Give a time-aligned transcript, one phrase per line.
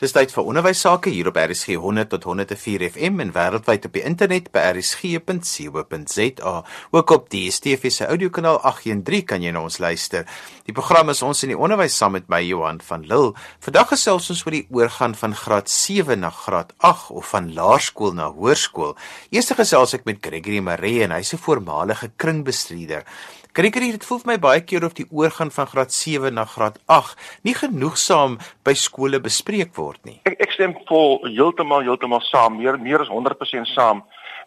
[0.00, 3.92] Dis tyd vir onderwys sake hier op RSG 100 tot 104 FM en wêreldwyd op
[3.92, 6.52] die internet by rsg.co.za.
[6.96, 10.24] Ook op die DSTV se audiokanaal 813 kan jy na ons luister.
[10.64, 13.34] Die program is ons in die onderwys saam met my Johan van Lille.
[13.60, 18.16] Vandag gesels ons oor die oorgang van graad 7 na graad 8 of van laerskool
[18.16, 18.96] na hoërskool.
[19.36, 23.04] Eers gesels ek met Gregory Maree en hy's 'n voormalige kringbestuurder.
[23.52, 26.76] Gregory, dit voel vir my baie keer of die oorgang van graad 7 na graad
[26.86, 30.20] 8 nie genoegsaam by skole bespreek word nie.
[30.30, 34.04] Ek ek stem vol heeltemal heeltemal saam, meer meer as 100% saam.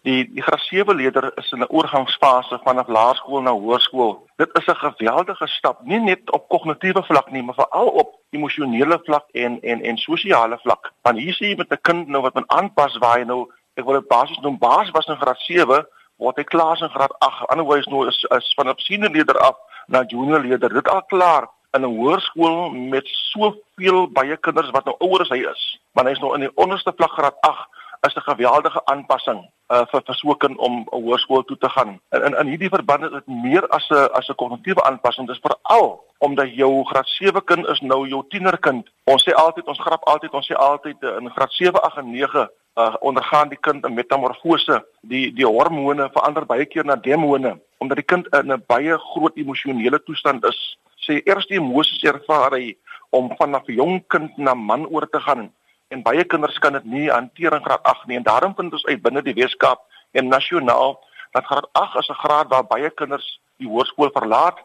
[0.08, 4.24] Die die graad 7 leerder is in 'n oorgangsfase vanaf laerskool na hoërskool.
[4.38, 9.02] Dit is 'n geweldige stap, nie net op kognitiewe vlak nie, maar veral op emosionele
[9.04, 10.94] vlak en en en sosiale vlak.
[11.04, 13.86] Want hier sien jy met 'n kind nou wat moet aanpas waar hy nou ek
[13.86, 15.86] wil dit basies noem baas was in graad 7
[16.24, 17.50] word hy klaar in graad 8.
[17.54, 20.74] Anderswys nou is is van 'n senior leerder af na junior leerder.
[20.74, 25.42] Dit al klaar in 'n hoërskool met soveel baie kinders wat nou ouer as hy
[25.54, 25.80] is.
[25.94, 27.68] Want hy is nou in die onderste vlak graad 8
[28.08, 29.40] is 'n geweldige aanpassing
[29.74, 32.00] uh, vir vir so 'n kind om 'n hoërskool toe te gaan.
[32.12, 35.28] In in, in hierdie verband is dit meer as 'n as 'n kognitiewe aanpassing.
[35.28, 38.90] Dit is veral omdat jou graad 7 kind is nou jou tienerkind.
[39.04, 42.12] Ons sê altyd ons grap altyd ons sê altyd uh, in graad 7, 8 en
[42.12, 44.86] 9 uh, ondergaan die kind 'n metamorfose.
[45.02, 49.36] Die die hormone verander baie keer na demone omdat die kind in 'n baie groot
[49.36, 50.78] emosionele toestand is.
[50.96, 52.78] Sê eers die emosies ervaar hy
[53.10, 55.52] om van 'n jong kind na man oor te gaan
[55.94, 58.86] en baie kinders kan dit nie hanteer in graad 8 nie en daarom vind ons
[58.86, 59.80] uit binne die Weskaap
[60.12, 61.00] en nasionaal
[61.32, 64.58] dat graad 8 is 'n graad waar baie kinders die hoërskool verlaat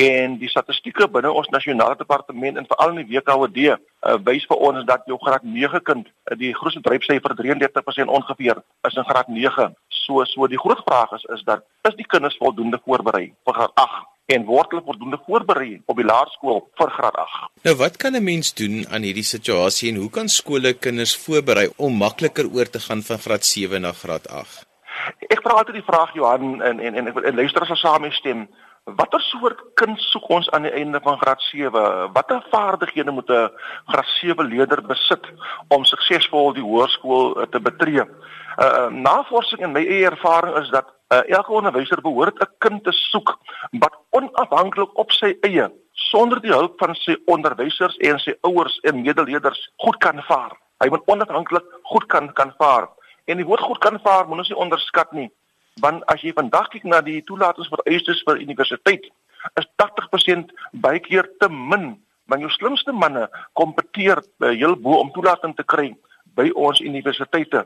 [0.00, 4.62] en die statistieke binne ons nasionale departement en veral in die WKOD uh, wys vir
[4.68, 9.28] ons dat jou graad 9 kind uh, die grootste dryfsyfer 33% ongeveer is in graad
[9.28, 9.74] 9.
[10.04, 13.74] So so die groot vraag is is dat is die kinders voldoende voorberei vir graad
[13.74, 17.50] 8 en word hulle voldoende voorberei op die laerskool vir graad 8.
[17.66, 21.68] Nou wat kan 'n mens doen aan hierdie situasie en hoe kan skole kinders voorberei
[21.76, 24.66] om makliker oor te gaan van graad 7 na graad 8?
[25.28, 28.10] Ek vra altyd die vraag Johan en en en, en, en luister as ons saam
[28.12, 28.48] stem
[28.88, 32.12] Watter soort kind soek ons aan die einde van graad 7?
[32.14, 33.50] Watter vaardighede moet 'n
[33.86, 35.24] graad 7 leerder besit
[35.68, 38.04] om suksesvol die hoërskool eh, te betree?
[38.58, 42.92] Uh navorsing en my eie ervaring is dat uh, elke onderwyser behoort 'n kind te
[42.92, 43.38] soek
[43.70, 49.02] wat onafhanklik op sy eie sonder die hulp van sy onderwysers en sy ouers en
[49.02, 50.56] medeleerders goed kan vaar.
[50.78, 52.88] Hy moet onafhanklik goed kan kan vaar.
[53.24, 55.30] En die woord goed kan vaar moet ons nie onderskat nie
[55.80, 59.08] want as jy vandag kyk na die toelatingsvereistes vir universiteit
[59.60, 60.52] is 80%
[60.84, 61.94] baie keer te min
[62.30, 63.26] want jou slimste manne
[63.58, 65.90] kompeteer uh, heel bo om toelating te kry
[66.38, 67.64] by ons universiteite.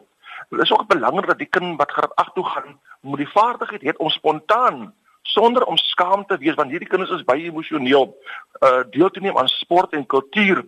[0.50, 3.84] Dit is ook belangrik dat die kind wat graad 8 toe gaan moet die vaardigheid
[3.84, 4.86] hê om spontaan
[5.34, 9.36] sonder om skaam te wees want hierdie kinders is baie emosioneel uh, deel te neem
[9.41, 10.64] aan sport en kultuur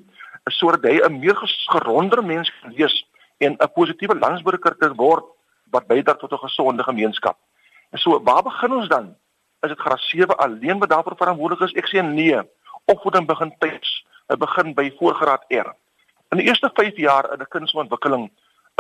[0.53, 1.37] sodat hy 'n meer
[1.73, 2.95] geronder mens kan wees
[3.39, 5.25] en 'n positiewe landsburger te word
[5.71, 7.39] wat bydra tot 'n gesonde gemeenskap.
[7.91, 9.17] En so waar begin ons dan?
[9.61, 11.73] Is dit graad 7 alleen wat daarvoor verantwoordelik is?
[11.73, 12.41] Ek sê nee.
[12.85, 14.07] Opvoeding begin tyds.
[14.27, 15.75] Dit begin by voorgraad R.
[16.31, 18.31] In die eerste 5 jaar in 'n kind se ontwikkeling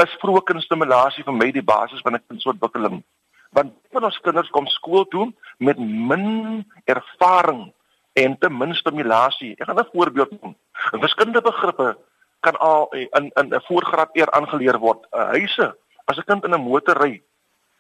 [0.03, 3.03] is vroeë kindstimulasie vir my die basis van 'n kind se ontwikkeling.
[3.51, 7.73] Want van ons kinders kom skool toe met min ervaring
[8.13, 9.55] en te min stimulasie.
[9.59, 10.57] Ek gaan 'n voorbeeld noem.
[10.91, 11.97] Wiskundige begrippe
[12.41, 15.07] kan al in in 'n voorgraad R aangeleer word.
[15.13, 15.77] Uh, huise
[16.09, 17.23] As 'n kind in 'n motor ry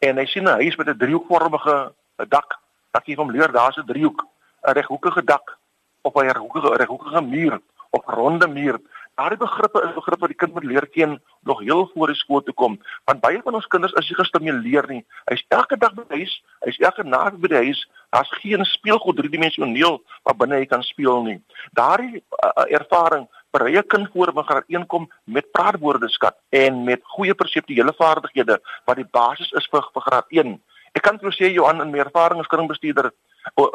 [0.06, 1.94] en hy sien 'n huis met 'n driehoekvormige
[2.28, 2.58] dak,
[2.90, 4.20] dan gee hom leer daar's 'n driehoek,
[4.66, 5.58] 'n reghoekige dak
[6.02, 7.60] of 'n reghoekige reghoekige muur
[7.90, 8.80] of ronde muur.
[9.16, 11.14] Daardie begrippe is begrippe wat die kind moet leer ken
[11.48, 12.74] nog heel voor die skool toe kom,
[13.08, 15.00] want baie van ons kinders is nie gestimuleer nie.
[15.30, 16.34] Hy's elke dag by die huis,
[16.66, 17.80] hy's elke naweek by die huis.
[18.12, 19.96] Daar's geen speelgoed driedimensioneel
[20.28, 21.38] waar binne hy kan speel nie.
[21.80, 23.24] Daardie uh, ervaring
[23.56, 28.60] berei 'n kind voor om graad 1 kom met praatwoordeskat en met goeie perseptuele vaardighede
[28.84, 30.60] wat die basis is vir, vir graad 1.
[30.96, 33.10] Ek kan vir sê Johan in my ervaring as kringbestuurder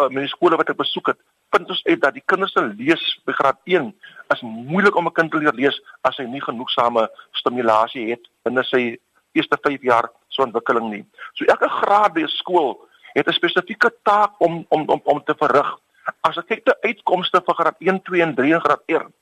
[0.10, 1.20] met die skole wat ek besoek het,
[1.54, 3.92] vind ons uit dat die kinders se lees by graad 1
[4.34, 7.08] is moeilik om 'n kind te leer lees as hy nie genoegsame
[7.40, 8.98] stimulasie het binne sy
[9.38, 11.06] eerste 5 jaar so ontwikkeling nie.
[11.36, 15.36] So elke graad by 'n skool het 'n spesifieke taak om om om om te
[15.36, 15.78] verrig.
[16.24, 19.14] As ek kyk te uitkomste vir graad 1, 2 en 3 en graad 1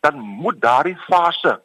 [0.00, 1.60] dan moet daardie fase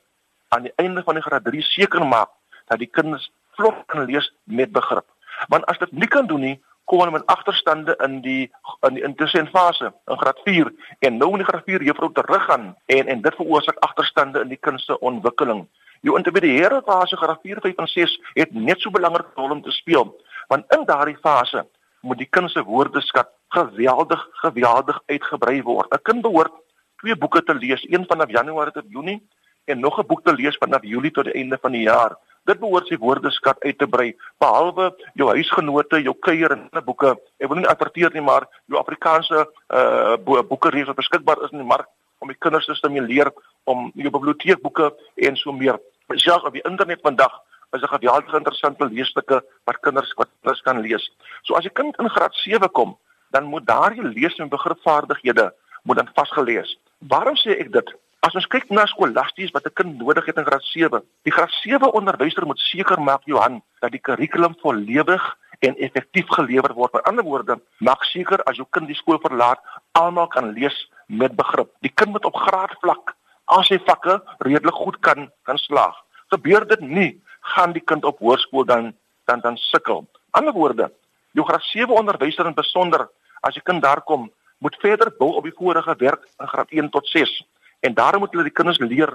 [0.49, 2.29] aan die einde van die graad 3 seker maak
[2.67, 5.05] dat die kinders vlot kan lees met begrip.
[5.47, 8.51] Want as dit nie kan doen nie, kom hulle met agterstande in die
[8.87, 12.73] in die intussen fase in graad 4 en nou in graad 4 juffrou terug gaan
[12.85, 15.67] en en dit veroorsaak agterstande in die kind se ontwikkeling.
[16.01, 19.71] Jou intermediêre fase graad 4, 5 en 6 het net so belangrike rol om te
[19.71, 20.11] speel
[20.47, 21.65] want in daardie fase
[22.01, 25.93] moet die kind se woordeskat geweldig geweldig uitgebrei word.
[25.93, 26.53] 'n Kind behoort
[26.99, 29.21] twee boeke te lees, een vanaf Januarie tot Junie
[29.65, 32.17] en nog 'n boek te lees vanaf Julie tot die einde van die jaar.
[32.49, 34.09] Dit behoort sy woordeskat uit te brei,
[34.43, 37.13] behalwe jou huisgenote, jou kuier en ander boeke.
[37.39, 40.17] Ek wil nie adverteer nie, maar jou Afrikaanse uh
[40.49, 41.87] boeke reeds wat beskikbaar is in die mark
[42.19, 43.31] om die kinders te stimuleer
[43.63, 44.91] om jou biblioteekboeke
[45.27, 45.79] en so meer.
[46.13, 47.39] Selfs op die internet vandag
[47.73, 51.11] is 'n geweldige interessante leesstukke wat kinders wat kinders kan lees.
[51.43, 52.97] So as 'n kind in graad 7 kom,
[53.31, 55.53] dan moet daardie lees- en begripvaardighede
[55.83, 56.77] moet dan vasgelees.
[56.97, 57.95] Waarom sê ek dit?
[58.23, 61.51] As ons kyk na skolasties wat 'n kind nodig het in graad 7, die graad
[61.59, 65.23] 7 onderwyser moet seker maak Johan dat die kurrikulum volledig
[65.59, 66.93] en effektief gelewer word.
[66.93, 69.59] Met ander woorde, maak seker as jou kind die skool verlaat,
[69.91, 71.69] almal kan lees met begrip.
[71.81, 73.15] Die kind moet op graadvlak
[73.45, 75.95] al sy vakke redelik goed kan kan slaag.
[76.31, 78.93] Gebeur dit nie, gaan die kind op hoërskool dan
[79.25, 80.07] dan dan sukkel.
[80.31, 80.91] Ander woorde,
[81.31, 83.09] jou graad 7 onderwyser in besonder
[83.41, 86.89] as jy kind daar kom, moet verder bou op die vorige werk in graad 1
[86.89, 87.43] tot 6
[87.83, 89.11] en daarom moet hulle die kinders leer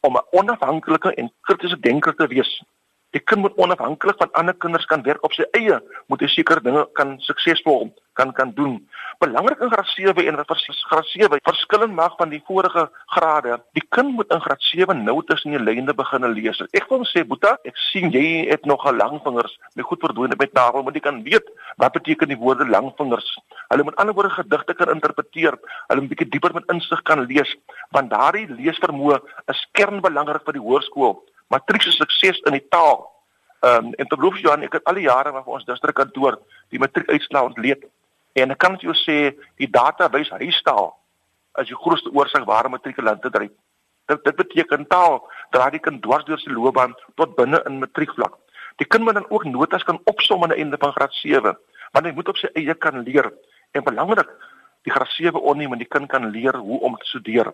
[0.00, 2.62] om 'n onafhanklike en kritiese denker te wees.
[3.10, 6.62] Die kind moet onafhanklik van ander kinders kan werk op sy eie, moet hy seker
[6.62, 8.76] dinge kan suksesvol kan kan doen.
[9.20, 10.38] Belangrik in graad 7 en
[10.90, 12.84] graad 7 verskillend maak van die vorige
[13.16, 13.58] grade.
[13.78, 16.60] Die kind moet in graad 7 nou tussen die lyne begin lees.
[16.72, 20.36] Ek wil sê Boeta, ek sien jy het nog 'n lang vingers, my goed verdwyn
[20.38, 21.46] met tafel, moet jy kan weet
[21.76, 23.28] wat beteken die woorde lang vingers.
[23.68, 25.58] Hulle moet ander woorde gedigte kan interpreteer,
[25.88, 27.56] hulle 'n bietjie dieper met insig kan lees,
[27.90, 33.08] want daardie leesvermoë is kernbelangrik vir die hoërskool matriekse sukses in die taal.
[33.60, 36.38] Ehm um, en terloops Johan, ek het al die jare waar vir ons distrikkantoor
[36.72, 37.82] die matriekuitslae ontleed.
[38.32, 40.92] En ek kan jou sê die database huistaal
[41.60, 43.50] is die grootste oorsig waar matrikulante dryf.
[44.10, 48.36] Dit dit beteken taal dra die kind dwars deur sy loopbaan tot binne in matriekvlak.
[48.78, 51.56] Die kind moet dan ook notas kan opsom aan die einde van graad 7,
[51.92, 53.28] want hy moet op sy eie kan leer.
[53.76, 54.30] En belangrik,
[54.86, 57.52] die graad 7 onneem en die kind kan leer hoe om te studeer.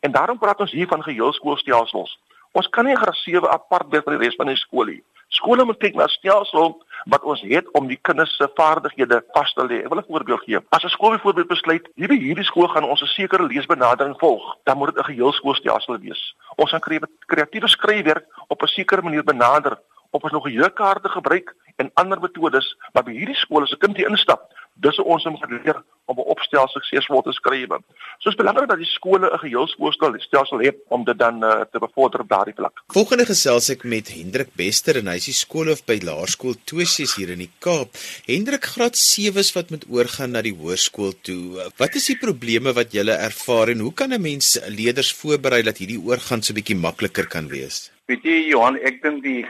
[0.00, 2.18] En daarom praat ons hier van geheelskoolstelsels.
[2.56, 5.02] Ons kan nie graad 7 apart bly van die res van die skool nie.
[5.34, 6.76] Skole moet kyk na stelsel
[7.12, 9.82] wat ons het om die kinders se vaardighede vas te lê.
[9.84, 10.60] Ek wil 'n voorbeeld gee.
[10.70, 14.78] As 'n skool byvoorbeeld besluit, hierdie hierdie skool gaan ons 'n sekere leesbenadering volg, dan
[14.78, 16.34] moet dit 'n geheel skoolstelsel wees.
[16.56, 16.80] Ons gaan
[17.26, 19.78] kreatiewe skryfwerk op 'n sekere manier benader
[20.10, 23.78] of ons nog 'n jeukkaarte gebruik en ander metodes, maar by hierdie skool as 'n
[23.78, 27.68] kind hier instap, dis ons om geleer om 'n opstel suksesvol te skryf.
[28.18, 31.78] So is belangrik dat die skole 'n geheel skoolstelsel het om dit dan uh, te
[31.78, 32.82] bevorder op daardie vlak.
[32.86, 37.30] Volgende gesels ek met Hendrik Bester en hy is die skoolhoof by Laerskool Twisies hier
[37.30, 37.88] in die Kaap.
[38.26, 41.70] Hendrik, graad 7s wat moet oorgaan na die hoërskool toe.
[41.76, 45.78] Wat is die probleme wat jy ervaar en hoe kan 'n mens leerders voorberei dat
[45.78, 47.90] hierdie oorgang so bietjie makliker kan wees?
[48.06, 49.46] Weet jy Johan, ek dink die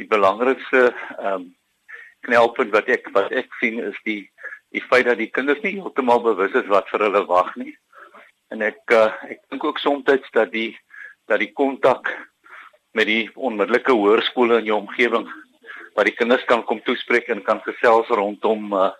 [0.00, 1.46] die belangrikste ehm um,
[2.26, 4.24] knelpunt wat ek wat ek sien is die
[4.74, 7.72] die feit dat die kinders nie heeltemal bewus is wat vir hulle wag nie.
[8.50, 10.72] En ek uh, ek dink ook soms dat die
[11.30, 12.10] dat die kontak
[12.96, 15.26] met die onmiddellike hoërskole in jou omgewing
[15.96, 18.92] waar die kinders kan kom toespreek en kan gesels rondom uh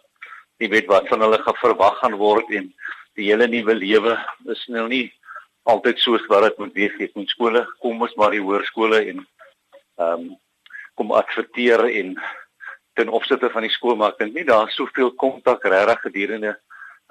[0.56, 2.70] jy weet wat van hulle verwag gaan word en
[3.18, 4.14] die hele nuwe lewe
[4.52, 5.04] is nou nie
[5.68, 7.10] altyd soos wat dit moet wees nie.
[7.14, 9.24] Met skole kom ons maar die hoërskole en
[10.00, 10.34] ehm um,
[10.98, 12.16] kom adverteer en
[12.96, 16.56] ten opsigte van die skool maar ek dink nie daar soveel kontak regtig gedurende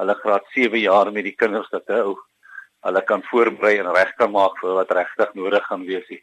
[0.01, 2.15] hulle graad 7 jaar met die kinders dat hou
[2.85, 6.21] hulle kan voorberei en reg kan maak vir wat regtig nodig gaan wees nie.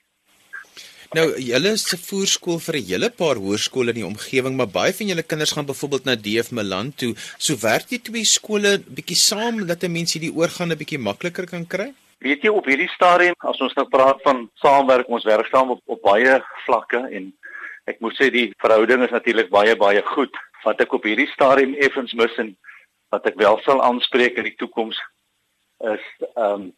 [1.12, 4.92] Nou, julle is 'n voerskool vir 'n hele paar hoërskole in die omgewing, maar baie
[4.92, 7.14] van julle kinders gaan byvoorbeeld na DF Milan toe.
[7.38, 11.47] So werk jy twee skole bietjie saam dat 'n mens hierdie oorgang 'n bietjie makliker
[11.47, 11.92] kan kry?
[12.21, 15.81] Weet jy op hierdie stadium as ons nou praat van saamwerk, ons werk saam op,
[15.87, 17.35] op baie vlakke en
[17.90, 20.34] ek moet sê die verhouding is natuurlik baie baie goed.
[20.64, 22.52] Wat ek op hierdie stadium effens mis en
[23.14, 24.98] wat ek wel sal aanspreek in die toekoms
[25.92, 26.70] is ehm um,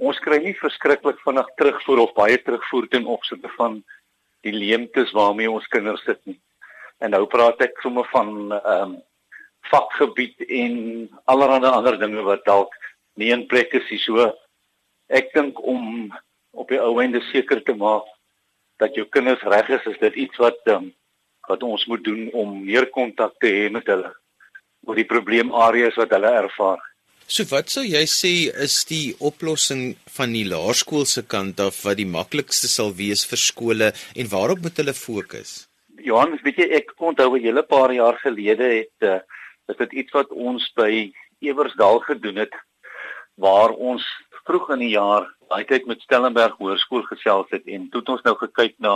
[0.00, 3.82] ons kry nie verskriklik vinnig terugvoer of baie terugvoer ten opsigte van
[4.46, 6.38] die leemtes waarmee ons kinders sit nie.
[7.04, 8.98] En nou praat ek sommer van ehm um,
[9.68, 10.76] vakgebied en
[11.28, 12.72] allerlei ander dinge wat dalk
[13.20, 14.00] nie in plek is nie.
[14.00, 14.30] So
[15.12, 16.08] ek dink om
[16.56, 18.08] op die ou einde seker te maak
[18.80, 20.90] dat jou kinders reg is, is dit iets wat um,
[21.48, 24.12] wat ons moet doen om meer kontak te hê met hulle
[24.88, 26.80] oor die probleemareas wat hulle ervaar.
[27.30, 28.32] So wat sou jy sê
[28.64, 33.38] is die oplossing van die laerskool se kant af wat die maklikste sal wees vir
[33.38, 35.52] skole en waarop moet hulle fokus?
[36.00, 39.20] Johan, weet jy ek onthou 'n hele paar jaar gelede het uh,
[39.78, 42.54] dit iets wat ons by Ewersdal gedoen het
[43.36, 44.02] waar ons
[44.44, 48.24] vroeg in die jaar daai tyd met Stellenberg Hoërskool gesels het en toe het ons
[48.26, 48.94] nou gekyk na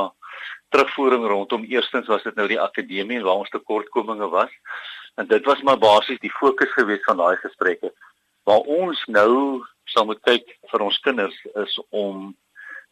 [0.74, 4.52] terugvoering rondom eerstens was dit nou die akademie waar ons tekortkominge was
[5.20, 7.90] en dit was maar basies die fokus gewees van daai gesprekke
[8.48, 12.32] waar ons nou sal moet kyk vir ons kinders is om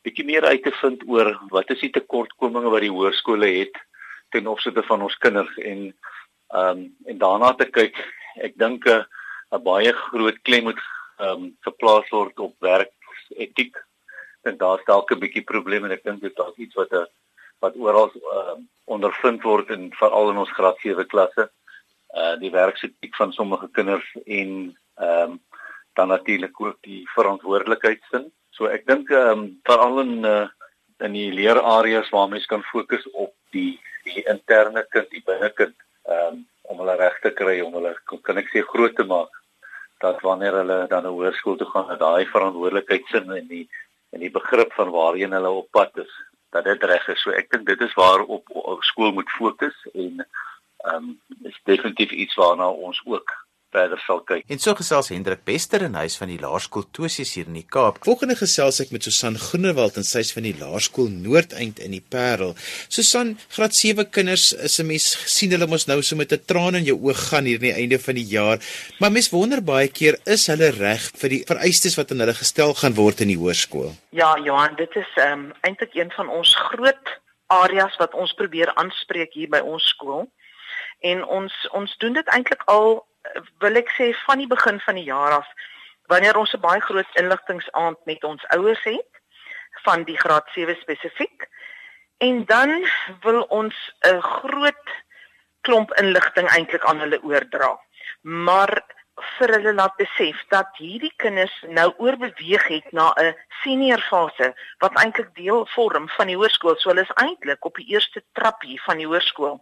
[0.02, 3.78] bietjie meer uit te vind oor wat is die tekortkominge wat die hoërskole het
[4.34, 5.92] ten opsigte van ons kinders en
[6.52, 7.96] ehm um, en daarna te kyk.
[8.46, 9.04] Ek dink 'n
[9.52, 10.82] 'n baie groot klem moet
[11.18, 12.54] ehm um, geplaas word op
[13.28, 13.76] werketiek.
[14.42, 17.06] En daar's dalk 'n bietjie probleme en ek dink dit is iets wat 'n
[17.60, 21.50] wat oral uh, ondervind word en veral in ons graad 7 klasse.
[22.14, 25.40] Uh die werksetiek van sommige kinders en ehm um,
[25.94, 28.32] dan natuurlik ook die verantwoordelikheidsin.
[28.50, 30.48] So ek dink ehm um, veral in uh,
[30.98, 36.26] in die leerareas waar mens kan fokus op die die interne kind, die binnekind ehm
[36.26, 39.41] um, om hulle reg te kry om hulle kan ek sê groot te maak
[40.02, 43.66] dat wanneer hulle dan 'n hoërskool toe gaan, dat daai verantwoordelikheidsin en die
[44.12, 46.12] en die begrip van waarheen hulle op pad is,
[46.50, 47.20] dat dit reg is.
[47.22, 50.26] So ek dink dit is waar op, op skool moet fokus en
[50.76, 53.41] ehm um, is definitief iets waarna ons ook
[53.72, 54.44] verder sal kyk.
[54.52, 58.00] En so gesels Hendrik Bester in huis van die Laerskool Tosies hier in die Kaap.
[58.06, 62.54] Volgende gesels ek met Susan Groenewald en sy's van die Laerskool Noordeind in die Parel.
[62.92, 66.74] Susan, graad 7 kinders is 'n mens sien hulle mos nou so met 'n traan
[66.74, 68.58] in jou oog gaan hier aan die einde van die jaar.
[69.00, 72.74] Maar mens wonder baie keer is hulle reg vir die vereistes wat aan hulle gestel
[72.74, 73.92] gaan word in die hoërskool?
[74.10, 77.06] Ja, Johan, dit is ehm um, eintlik een van ons groot
[77.46, 80.28] areas wat ons probeer aanspreek hier by ons skool.
[81.00, 83.02] En ons ons doen dit eintlik al
[83.58, 85.48] wil ek sê van die begin van die jaar af
[86.12, 89.12] wanneer ons 'n baie groot inligtingsaand met ons ouers het
[89.84, 91.48] van die graad 7 spesifiek
[92.18, 92.86] en dan
[93.20, 94.88] wil ons 'n groot
[95.60, 97.80] klomp inligting eintlik aan hulle oordra.
[98.20, 98.82] Maar
[99.38, 104.96] vir hulle laat besef dat hierdie kinders nou oorbeweeg het na 'n senior fase wat
[105.02, 106.76] eintlik deel vorm van die hoërskool.
[106.76, 109.60] So hulle is eintlik op die eerste trappie van die hoërskool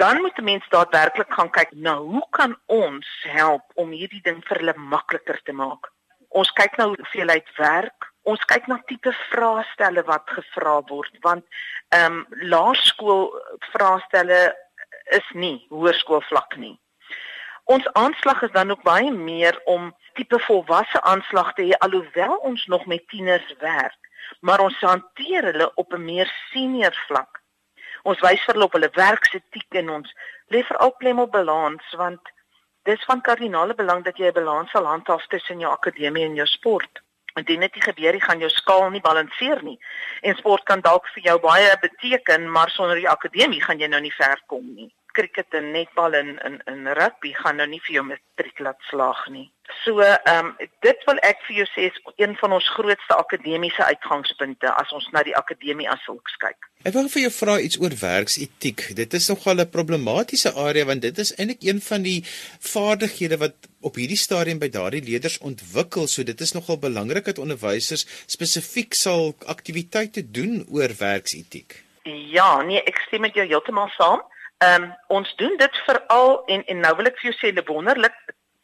[0.00, 4.40] dan moet 'n mens daadwerklik gaan kyk na hoe kan ons help om hierdie ding
[4.48, 5.92] vir hulle makliker te maak.
[6.28, 11.44] Ons kyk na hoeveelheid werk, ons kyk na tipe vraestelle wat gevra word want
[11.88, 13.24] ehm um, laerskool
[13.72, 14.40] vraestelle
[15.18, 16.76] is nie hoërskoolvlak nie.
[17.64, 22.66] Ons aanslag is dan ook baie meer om tipe volwasse aanslag te hê alhoewel ons
[22.66, 24.00] nog met tieners werk,
[24.40, 27.39] maar ons hanteer hulle op 'n meer senior vlak
[28.02, 30.14] ons wys vir hulle op hulle werksetiek en ons
[30.54, 32.32] lê veral klem op balans want
[32.88, 36.46] dis van kardinale belang dat jy 'n balans sal handhaaf tussen jou akademie en jou
[36.46, 37.02] sport.
[37.36, 39.78] Indien dit nie gebeur nie, gaan jou skaal nie balanseer nie.
[40.22, 44.00] En sport kan dalk vir jou baie beteken, maar sonder die akademie gaan jy nou
[44.00, 44.90] nie ver kom nie
[45.20, 49.26] cricket en netbal en in in rugby gaan nou nie vir jou matriek laat slaag
[49.36, 49.48] nie.
[49.84, 50.48] So ehm um,
[50.86, 55.08] dit wil ek vir jou sê is een van ons grootste akademiese uitgangspunte as ons
[55.14, 56.68] na die akademie as sulks kyk.
[56.88, 58.86] Ek wil vir jou vra iets oor werksetiek.
[58.96, 62.20] Dit is nogal 'n problematiese area want dit is eintlik een van die
[62.72, 66.06] vaardighede wat op hierdie stadium by daardie leerders ontwikkel.
[66.06, 71.84] So dit is nogal belangrik dat onderwysers spesifiek sal aktiwiteite doen oor werksetiek.
[72.04, 74.22] Ja, nee, ek stem met jou heeltemal saam.
[74.64, 78.16] Ehm um, ons doen dit veral en en nou wil ek vir jou sê, wonderlik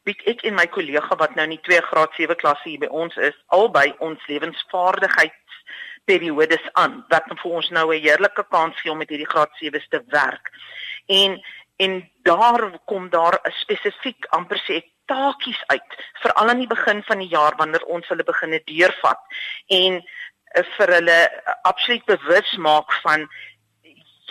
[0.06, 2.90] bied ek en my kollega wat nou in die 2 graad 7 klasse hier by
[3.02, 9.00] ons is, albei ons lewensvaardigheidsperiodes aan wat vir ons nou 'n heerlike kans gee om
[9.02, 10.44] met hierdie graad 7's te werk.
[11.08, 11.30] En
[11.76, 14.76] en daar kom daar 'n spesifiek amper sê
[15.06, 15.90] taakies uit
[16.22, 19.20] veral aan die begin van die jaar wanneer ons hulle begine deurvat
[19.66, 20.02] en uh,
[20.76, 21.30] vir hulle
[21.62, 23.28] absoluut bewus maak van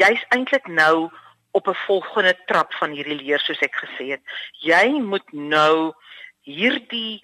[0.02, 1.10] jy's eintlik nou
[1.56, 4.24] op 'n volgende trap van hierdie leer soos ek gesê het.
[4.60, 5.94] Jy moet nou
[6.42, 7.24] hierdie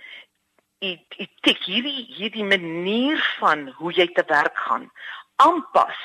[0.79, 4.91] etiek, hierdie hierdie manier van hoe jy te werk gaan
[5.35, 5.99] aanpas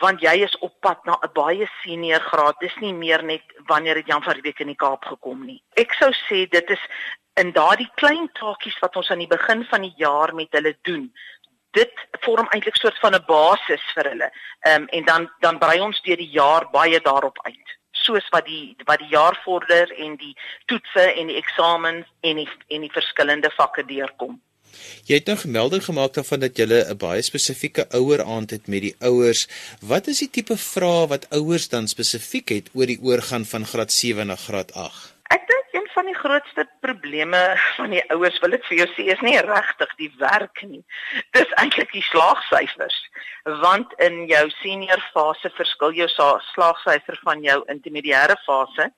[0.00, 2.56] want jy is op pad na 'n baie senior graad.
[2.60, 5.62] Dis nie meer net wanneer dit Jan van die week in die Kaap gekom nie.
[5.76, 6.84] Ek sou sê dit is
[7.34, 11.12] in daardie klein taakies wat ons aan die begin van die jaar met hulle doen
[11.70, 11.92] dit
[12.24, 14.28] vorm eintlik soort van 'n basis vir hulle.
[14.60, 17.68] Ehm um, en dan dan brei ons deur die jaar baie daarop uit.
[17.92, 20.36] Soos wat die wat die jaar vorder en die
[20.66, 24.40] toetse en die eksamens en die en die verskillende vakke deurkom.
[25.08, 28.82] Jy het nou gemelding gemaak daarvan dat jy 'n baie spesifieke ouer aand het met
[28.82, 29.48] die ouers.
[29.80, 33.92] Wat is die tipe vrae wat ouers dan spesifiek het oor die oorgang van graad
[33.92, 35.09] 7 na graad 8?
[35.30, 37.40] Ek dink een van die grootste probleme
[37.76, 40.82] van die ouers wil ek vir jou sê is nie regtig die werk nie.
[41.36, 42.96] Dis eintlik die slaagsyfers.
[43.62, 46.08] Want in jou senior fase verskil jou
[46.50, 48.88] slaagsyfer van jou intermediêre fase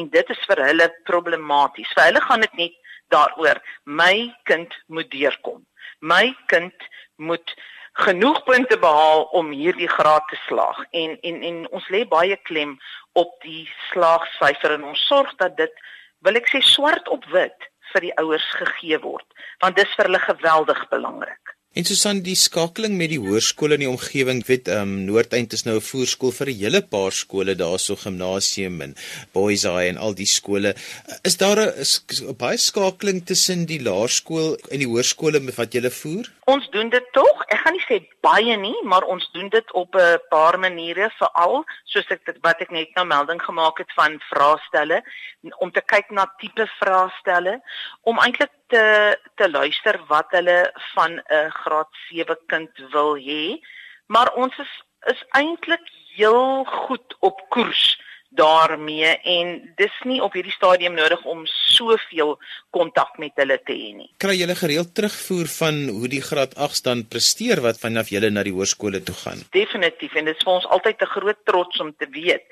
[0.00, 1.92] en dit is vir hulle problematies.
[1.92, 5.60] Vir hulle gaan dit net daaroor my kind moet deurkom.
[6.00, 6.88] My kind
[7.20, 7.52] moet
[7.96, 12.76] genoeg punte behaal om hierdie graad te slaag en en en ons lê baie klem
[13.12, 15.80] op die slaagsyfer en ons sorg dat dit
[16.28, 20.22] wil ek sê swart op wit vir die ouers gegee word want dis vir hulle
[20.26, 21.55] geweldig belangrik.
[21.76, 25.66] En Susan, die skakeling met die hoërskole in die omgewing, weet ehm um, Noordeind is
[25.66, 28.94] nou 'n voerskool vir 'n hele paar skole daarso gimnasium en
[29.34, 30.72] Boys High en al die skole.
[31.22, 36.24] Is daar 'n baie skakeling tussen die laerskool en die hoërskole wat jy voer?
[36.46, 37.44] Ons doen dit tog.
[37.48, 41.64] Ek gaan nie sê baie nie, maar ons doen dit op 'n paar maniere, veral
[41.84, 45.02] soos ek dit wat ek net nou melding gemaak het van vraestelle
[45.58, 47.60] om te kyk na tipe vraestelle
[48.02, 53.60] om eintlik te te luister wat hulle van 'n graad 7 kind wil hê.
[54.06, 54.72] Maar ons is
[55.06, 57.96] is eintlik heel goed op koers
[58.36, 62.36] daarmee en dis nie op hierdie stadium nodig om soveel
[62.70, 64.08] kontak met hulle te hê nie.
[64.22, 68.44] Kry julle gereeld terugvoer van hoe die graad 8s dan presteer wat vanaf julle na
[68.46, 69.44] die hoërskole toe gaan?
[69.56, 72.44] Definitief en dit is vir ons altyd 'n groot trots om te weet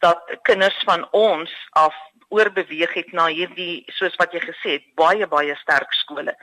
[0.00, 1.94] dat kinders van ons af
[2.32, 6.34] oorbeweeg het na hierdie soos wat jy gesê het baie baie sterk skole.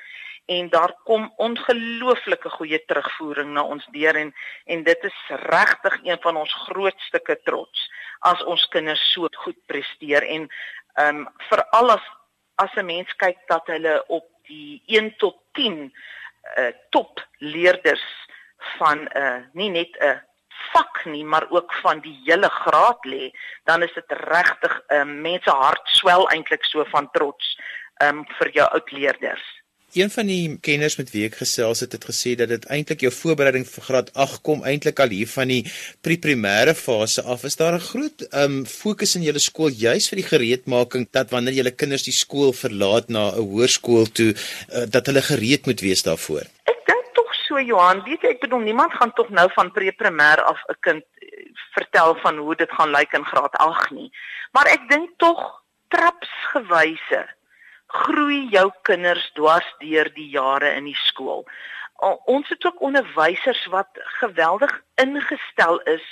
[0.49, 4.31] En daar kom ongelooflike goeie terugvoering na ons deur en
[4.65, 10.25] en dit is regtig een van ons grootste trots as ons kinders so goed presteer.
[10.25, 10.49] En
[10.93, 12.05] ehm um, veral as
[12.55, 18.05] as 'n mens kyk dat hulle op die 1 tot 10 uh, eh, top leerders
[18.77, 20.17] van 'n uh, eh, nie net 'n uh,
[20.73, 23.31] vak nie, maar ook van die hele graad lê,
[23.63, 27.57] dan is dit regtig 'n um, ehm, mense hart swel eintlik so van trots
[28.03, 29.59] um vir jou oud leerders.
[29.93, 33.09] Een van die kenners met wie ek gesels het, het gesê dat dit eintlik jou
[33.13, 35.63] voorbereiding vir graad 8 kom eintlik al hier van die
[36.05, 37.43] pre-primêre fase af.
[37.43, 41.53] Is daar 'n groot um fokus in julle skool juis vir die gereedmaking dat wanneer
[41.53, 46.03] julle kinders die skool verlaat na 'n hoërskool toe, uh, dat hulle gereed moet wees
[46.03, 46.45] daarvoor?
[47.65, 51.51] Johan, weet jy ek bedoel niemand gaan tog nou van pre-primêr af 'n kind eh,
[51.75, 54.11] vertel van hoe dit gaan lyk in graad 8 nie.
[54.51, 57.27] Maar ek dink tog trapsgewyse
[57.87, 61.45] groei jou kinders dwars deur die jare in die skool.
[62.25, 63.89] Ons het ook onderwysers wat
[64.21, 66.05] geweldig ingestel is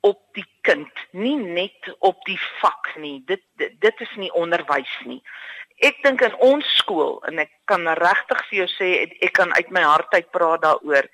[0.00, 3.22] op die kind, nie net op die vak nie.
[3.26, 5.22] Dit dit, dit is nie onderwys nie
[5.78, 9.70] ek dink in ons skool en ek kan regtig vir jou sê ek kan uit
[9.70, 11.08] my hart uit praat daaroor.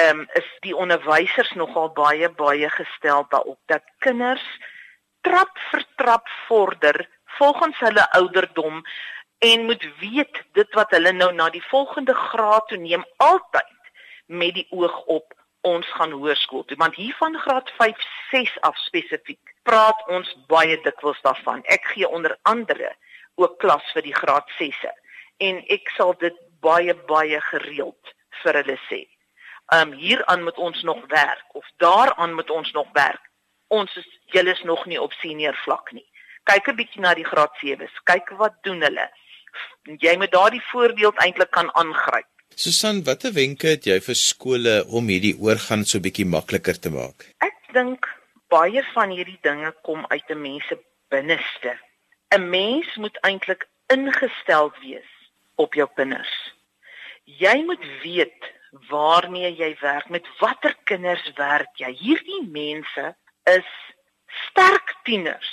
[0.00, 4.44] Ehm um, is die onderwysers nogal baie baie gestel daarop dat kinders
[5.20, 8.82] trap vir trap vorder volgens hulle ouderdom
[9.38, 13.78] en moet weet dit wat hulle nou na die volgende graad toe neem altyd
[14.26, 18.78] met die oog op ons gaan hoërskool toe want hier van graad 5 6 af
[18.86, 22.94] spesifiek praat ons baie dikwels daarvan ek gee onder andere
[23.34, 24.92] ook klas vir die graad 6e.
[25.38, 29.02] En ek sal dit baie baie gereeld vir hulle sê.
[29.72, 33.22] Um hieraan moet ons nog werk of daaraan moet ons nog werk.
[33.68, 36.06] Ons is julle is nog nie op senior vlak nie.
[36.44, 37.94] Kyk 'n bietjie na die graad 7's.
[38.04, 39.08] Kyk wat doen hulle.
[39.98, 42.26] Jy moet daardie voorbeeld eintlik kan aangryp.
[42.54, 47.28] Susan, watter wenke het jy vir skole om hierdie oorgang so bietjie makliker te maak?
[47.40, 48.08] Ek dink
[48.52, 50.76] baie van hierdie dinge kom uit 'n mens se
[51.08, 51.78] binneste.
[52.32, 55.10] 'n mens moet eintlik ingestel wees
[55.54, 56.34] op jou kinders.
[57.24, 58.52] Jy moet weet
[58.88, 61.90] waarmee jy werk, met watter kinders werk jy.
[61.92, 63.68] Hierdie mense is
[64.48, 65.50] sterk tieners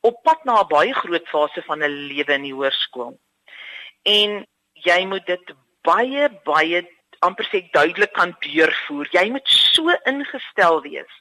[0.00, 3.14] op pad na 'n baie groot fase van hulle lewe in die hoërskool.
[4.02, 6.82] En jy moet dit baie baie
[7.18, 9.08] amper sê duidelik kan deurvoer.
[9.12, 11.12] Jy moet so ingestel wees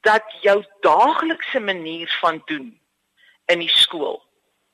[0.00, 2.80] dat jou daaglikse manier van doen
[3.52, 4.20] in die skool,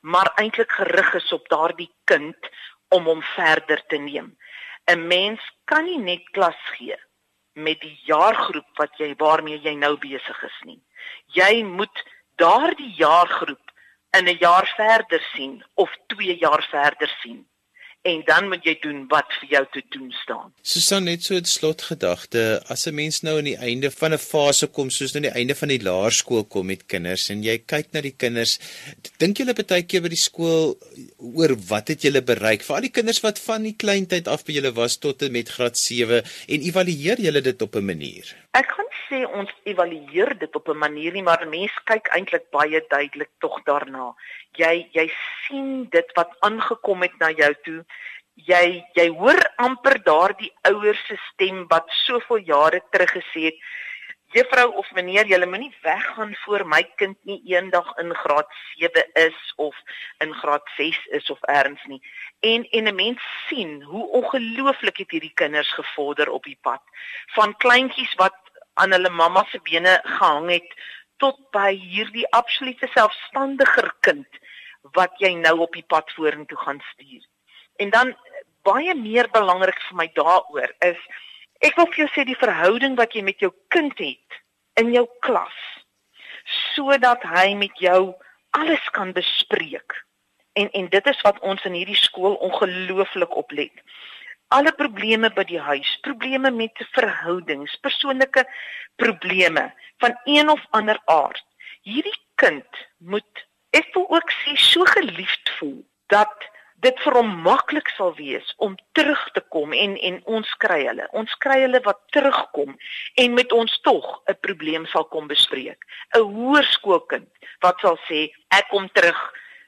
[0.01, 2.49] maar eintlik gerig is op daardie kind
[2.95, 4.35] om hom verder te neem.
[4.91, 6.97] 'n Mens kan nie net klas gee
[7.53, 10.81] met die jaargroep wat jy waarmee jy nou besig is nie.
[11.33, 12.03] Jy moet
[12.35, 13.71] daardie jaargroep
[14.17, 17.47] in 'n jaar verder sien of 2 jaar verder sien
[18.05, 20.51] en dan moet jy doen wat vir jou te doen staan.
[20.61, 24.67] Susan net so 'n slotgedagte, as 'n mens nou aan die einde van 'n fase
[24.67, 28.01] kom, soos nou die einde van die laerskool kom met kinders en jy kyk na
[28.01, 28.59] die kinders,
[29.17, 30.77] dink julle baie keer by die skool
[31.17, 32.61] oor wat het julle bereik?
[32.61, 35.49] Vir al die kinders wat van die kleintyd af by julle was tot en met
[35.49, 38.44] graad 7 en evalueer julle dit op 'n manier?
[38.55, 42.79] Ek kan sê ons evalueer dit op 'n manier nie, maar mense kyk eintlik baie
[42.93, 44.05] duidelik tog daarna.
[44.61, 45.07] Jy jy
[45.43, 47.79] sien dit wat aangekom het na jou toe.
[48.51, 53.59] Jy jy hoor amper daardie ouers se stem wat soveel jare terug gesê het
[54.35, 59.53] juffrou of meneer julle moenie weggaan voor my kind nie eendag in graad 7 is
[59.55, 59.75] of
[60.19, 62.01] in graad 6 is of erns nie.
[62.39, 66.81] En en 'n mens sien hoe ongelooflik het hierdie kinders gevorder op die pad.
[67.25, 68.44] Van kleintjies wat
[68.81, 70.75] aan hulle mamma se bene gehang het
[71.23, 74.41] tot by hierdie absolute selfstandiger kind
[74.97, 77.23] wat jy nou op die pad vorentoe gaan stuur.
[77.81, 78.13] En dan
[78.67, 80.99] baie meer belangrik vir my daaroor is
[81.63, 84.41] ek wil vir jou sê die verhouding wat jy met jou kind het
[84.81, 85.61] in jou klas
[86.75, 88.13] sodat hy met jou
[88.55, 89.95] alles kan bespreek.
[90.53, 93.73] En en dit is wat ons in hierdie skool ongelooflik oplet.
[94.53, 98.45] Alle probleme by die huis, probleme met verhoudings, persoonlike
[99.01, 101.45] probleme van een of ander aard.
[101.81, 105.79] Hierdie kind moet ek wil ook sê so geliefd voel
[106.13, 106.49] dat
[106.85, 111.07] dit vir hom maklik sal wees om terug te kom en en ons kry hulle.
[111.17, 112.75] Ons kry hulle wat terugkom
[113.23, 115.81] en met ons tog 'n probleem sal kom bespreek.
[116.13, 117.29] 'n Hoërskoolkind
[117.61, 118.29] wat sal sê
[118.59, 119.19] ek kom terug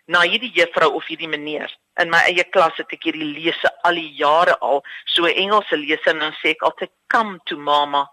[0.08, 1.72] na hierdie juffrou of hierdie meneer.
[2.02, 6.14] In my eie klas het ek hierdie lese al die jare al, so Engelse lese
[6.14, 8.06] en dan sê ek altyd come to mama.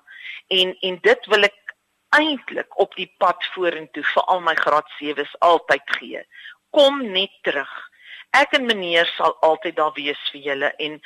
[0.51, 1.61] En en dit wil ek
[2.15, 6.23] eintlik op die pad vorentoe vir al my graad 7's altyd gee.
[6.75, 7.73] Kom net terug
[8.35, 10.99] ek en meneer sal altyd daar wees vir julle en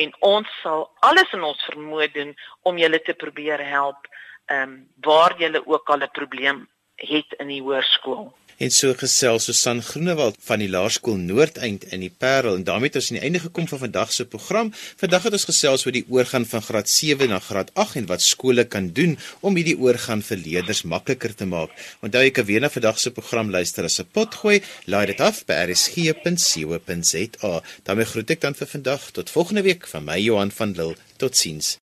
[0.00, 2.30] en ons sal alles in ons vermoë doen
[2.68, 4.06] om julle te probeer help
[4.50, 4.76] ehm um,
[5.06, 8.32] waar julle ook al 'n probleem het in die hoërskool.
[8.60, 12.98] En so gesels Susan Groenewald van die Laerskool Noordeind in die Parel en daarmee het
[13.00, 14.68] ons aan die einde gekom van vandag se program.
[15.00, 18.20] Vandag het ons gesels oor die oorgang van graad 7 na graad 8 en wat
[18.20, 21.72] skole kan doen om hierdie oorgang vir leerders makliker te maak.
[22.04, 24.60] Onthou jy kan weer na vandag se program luister as 'n potgooi.
[24.84, 27.54] Laai dit af by rsg.co.za.
[27.84, 30.96] daarmee groet ek dan vir vandag tot volgende week van my Johan van Lille.
[31.16, 31.78] Totsiens.